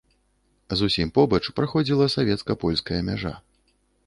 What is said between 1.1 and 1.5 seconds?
побач